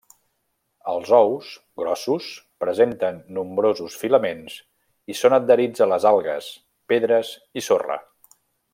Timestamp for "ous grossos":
1.17-2.29